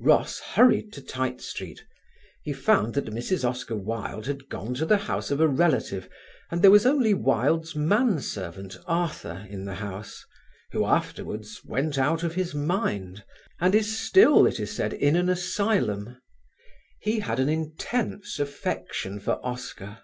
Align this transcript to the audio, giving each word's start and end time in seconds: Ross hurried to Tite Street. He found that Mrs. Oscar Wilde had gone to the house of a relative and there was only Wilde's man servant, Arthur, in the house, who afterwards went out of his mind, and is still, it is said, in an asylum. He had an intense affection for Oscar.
Ross 0.00 0.40
hurried 0.40 0.92
to 0.92 1.00
Tite 1.00 1.40
Street. 1.40 1.84
He 2.42 2.52
found 2.52 2.94
that 2.94 3.04
Mrs. 3.14 3.48
Oscar 3.48 3.76
Wilde 3.76 4.26
had 4.26 4.48
gone 4.48 4.74
to 4.74 4.84
the 4.84 4.96
house 4.96 5.30
of 5.30 5.38
a 5.40 5.46
relative 5.46 6.08
and 6.50 6.62
there 6.62 6.70
was 6.72 6.84
only 6.84 7.14
Wilde's 7.14 7.76
man 7.76 8.18
servant, 8.18 8.76
Arthur, 8.88 9.46
in 9.48 9.66
the 9.66 9.76
house, 9.76 10.26
who 10.72 10.84
afterwards 10.84 11.60
went 11.64 11.96
out 11.96 12.24
of 12.24 12.34
his 12.34 12.56
mind, 12.56 13.22
and 13.60 13.72
is 13.72 13.96
still, 13.96 14.46
it 14.48 14.58
is 14.58 14.72
said, 14.74 14.92
in 14.92 15.14
an 15.14 15.28
asylum. 15.28 16.20
He 17.00 17.20
had 17.20 17.38
an 17.38 17.48
intense 17.48 18.40
affection 18.40 19.20
for 19.20 19.34
Oscar. 19.46 19.98